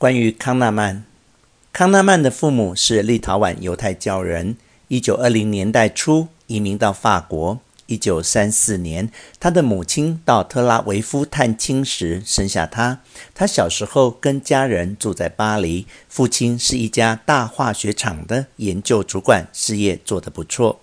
[0.00, 1.04] 关于康纳曼，
[1.74, 4.56] 康纳曼的父母是立陶宛犹太教人，
[4.88, 7.60] 一九二零年代初移民到法国。
[7.84, 13.00] 一九三四年，他的母亲到特拉维夫探亲时生下他。
[13.34, 20.80] 他小时候跟家人住在巴黎，父亲是一家大化学厂的研究主管，事业做得不错。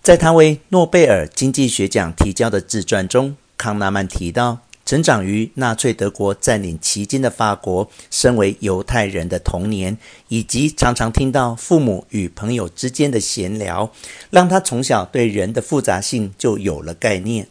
[0.00, 9.96] 在他为诺贝尔经济学奖提交的自传中，康纳曼提到，成长于纳粹德国占领期间的法国，身为犹太人的童年，
[10.28, 13.92] 以及常常听到父母与朋友之间的闲聊，
[14.30, 17.48] 让他从小对人的复杂性就有了概念。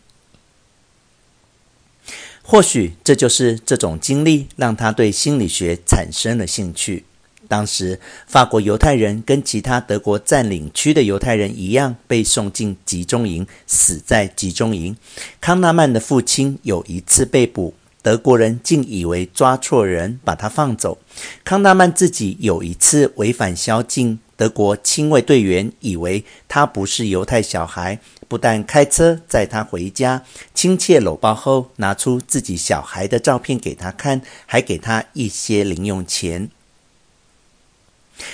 [2.44, 7.06] 或许这就是这种经历让他对心理学产生了兴趣。
[7.48, 14.96] 当时，法国犹太人跟其他德国占领区的犹太人一样，被送进集中营，死在集中营。
[15.40, 20.98] 康纳曼的父亲有一次被捕，德国人竟以为抓错人，把他放走。
[21.44, 30.24] 康纳曼自己有一次违反宵禁，德国亲卫队员以为他不是犹太小孩，不但开车载他回家，
[30.56, 36.50] 亲切搂抱后，拿出自己小孩的照片给他看，还给他一些零用钱。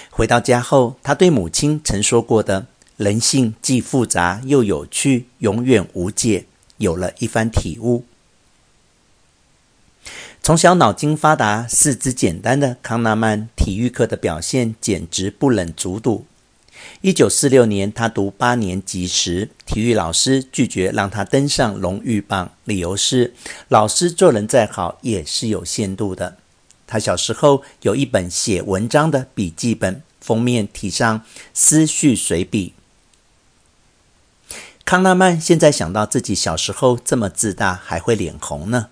[0.10, 6.46] 回到家后，他对母亲曾说过的“人性既复杂又有趣，永远无解”
[6.78, 8.06] 有了一番体悟。
[10.42, 16.26] 从小脑筋发达、四肢简单的康纳曼，体育课的表现简直不忍卒睹。
[17.02, 23.34] 一九四六年，他读八年级时，体育老师拒绝让他登上荣誉榜，理由是
[23.68, 26.38] 老师做人再好也是有限度的。
[26.92, 31.24] 他小时候有一本写文章的笔记本，封面题上
[31.54, 32.74] “思绪随笔”。
[34.84, 38.88] 康纳曼现在想到自己小时候这么自大，还会脸红呢。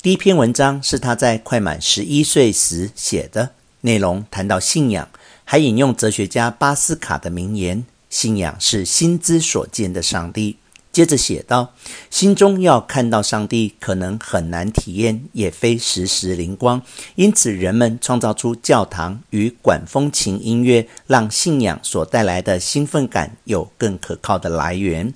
[0.00, 5.08] 第一篇文章是他在快满十一岁时写的，内容谈到信仰，
[5.44, 10.58] 还引用哲学家巴斯卡的名言：“信仰是心之所见的上帝。”
[10.92, 11.72] 接着写道
[12.10, 16.82] ：“心中要看到上帝，可能很难体验，也非时时灵光。
[17.14, 25.14] 因此，人们创造出教堂与管风琴音乐，让信仰所带来的兴奋感有更可靠的来源。”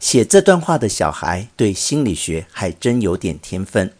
[0.00, 3.92] 写这段话的小孩对心理学还真有点天分。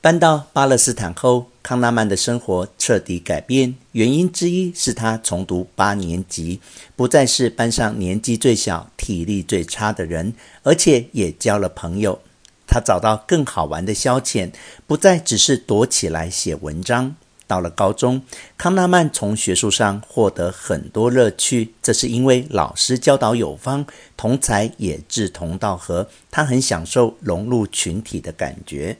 [0.00, 3.74] 搬到巴勒斯坦后，康纳曼的生活彻底改变。
[3.92, 6.60] 原因之一是他重读八年级，
[6.96, 12.20] 不再是班上年纪最小、体力最差的人，而且也交了朋友。
[12.66, 14.50] 他找到更好玩的消遣，
[14.86, 17.16] 不再只是躲起来写文章。
[17.48, 18.22] 到了高中，
[18.56, 23.84] 康纳曼从学术上获得很多乐趣，这是因为老师教导有方，
[24.16, 28.96] 同才也志同道合，他很享受融入群体的感觉。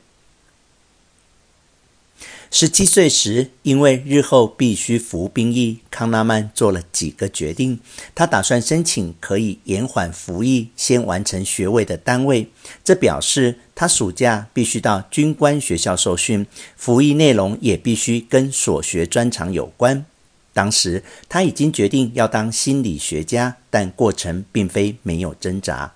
[2.52, 7.78] 十七岁时，因为日后必须服兵役，康纳曼做了几个决定。
[8.12, 12.48] 他打算申请可以延缓服役、先完成学位的单位。
[12.82, 16.44] 这表示他暑假必须到军官学校受训，
[16.76, 20.04] 服役内容也必须跟所学专长有关。
[20.52, 25.92] 当时他已经决定要当心理学家，但过程并非没有挣扎。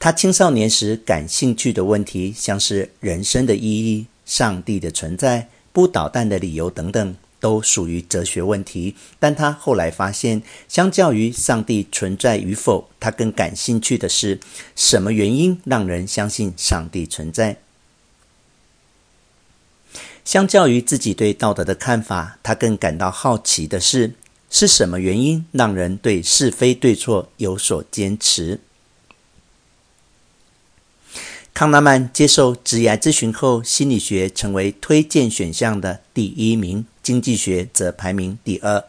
[0.00, 8.94] 他青少年时感兴趣的问题，像是人生的意义、上帝的存在、不捣蛋的理由等等，都属于哲学问题。
[9.18, 14.38] 但他后来发现，相较于上帝存在与否，他更感兴趣的是
[14.76, 17.56] 什么原因让人相信上帝存在。
[20.24, 24.12] 相较于自己对道德的看法，他更感到好奇的是，
[24.48, 28.60] 是什么原因让人对是非对错有所坚持。
[31.58, 38.84] 康纳曼接受职业咨询后，心理学成为推荐选项的第一名，经济学则排名第二。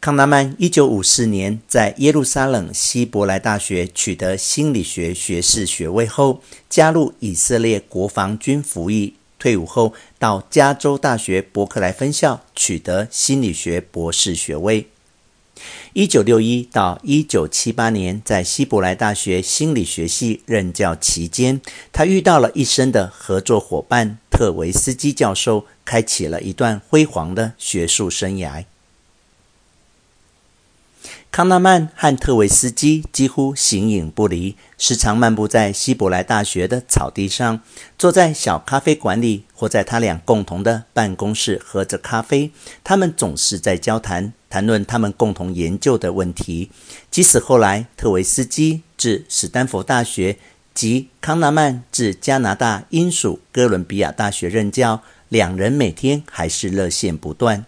[0.00, 9.16] 康纳曼一九五四年在耶路撒冷希伯来大学取得心理学学士学位后，加入以色列国防军服役。
[9.38, 14.86] 退伍后，到加州大学伯克莱分校取得心理学博士学位。
[15.94, 21.60] 一九六一到一九七八年，在希伯来大学心理学系任教期间，
[21.92, 28.64] 他遇到了一生的合作伙伴特维斯基教授，开启了一段辉煌的学术生涯。
[31.30, 37.60] 康纳曼和特维斯基几乎形影不离，时常漫步在希伯来大学的草地上，
[37.98, 42.50] 坐在小咖啡馆里，或在他俩共同的办公室喝着咖啡。
[42.82, 44.32] 他们总是在交谈。
[44.52, 46.70] 谈论他们共同研究的问题。
[47.10, 50.36] 即使后来特维斯基至史丹佛大学
[50.74, 57.64] 及康纳曼至加拿大英属哥伦比亚大学任教，两人每天还是热线不断。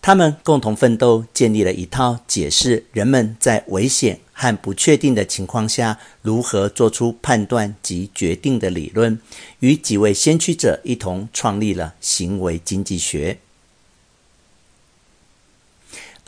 [0.00, 9.20] 他们共同奋斗，建立了一套解释人们在危险和不确定的情况下如何做出判断及决定的理论，
[9.58, 13.36] 与几位先驱者一同创立了行为经济学。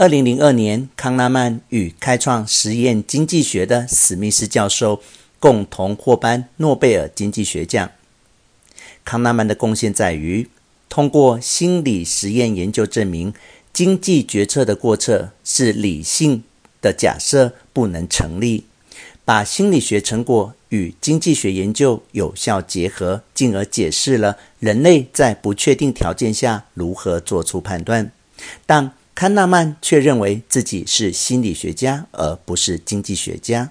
[0.03, 5.01] 二零零二年，康纳曼与开创实验经济学的史密斯教授
[5.39, 7.89] 共同获颁诺贝尔经济学奖。
[9.05, 10.49] 康纳曼的贡献在于
[10.89, 13.33] 通过心理实验研究证明。
[13.73, 16.43] 经济决策的过程是理性
[16.81, 18.65] 的假设不能成立，
[19.25, 28.11] 把心理学成果与经济学研究有效结合，进而解释了人类在不确定条件下如何做出判断。
[28.67, 28.93] 但
[29.23, 33.71] 康纳曼却认为自己是心理学家，而不是经济学家。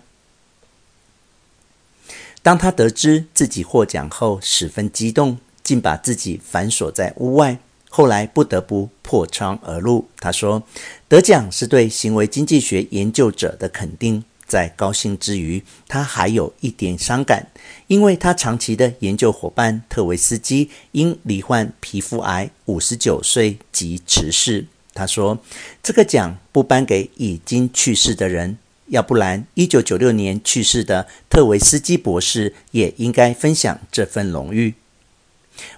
[2.41, 7.59] 当他得知自己获奖后，十分激动，竟把自己反锁在屋外。
[7.89, 10.07] 后来不得不破窗而入。
[10.21, 10.63] 他说
[11.09, 14.23] ：“得奖是对行为经济学研究者的肯定。
[14.47, 17.47] 在高兴之余，他还有一点伤感，
[17.87, 25.39] 因为他长期的研究伙伴特维斯基因罹患皮肤癌，五十九岁即辞世。”他说
[25.81, 28.57] ：“这个奖不颁给已经去世的人，
[28.87, 34.73] 要不然一九九六年去世的特维斯基博士也应该分享这份荣誉。”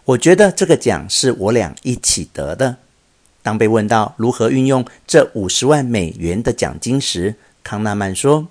[0.06, 2.77] 我觉得这个奖是我俩一起得的。
[3.42, 8.48] 当被问到如何运用这五十万美元的奖金时，康纳曼说：“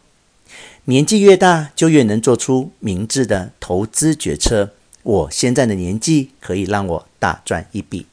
[0.85, 4.71] 年纪越大，就越能做出明智的投资决策。
[5.03, 8.07] 我现在的年纪可以让我大赚一笔。”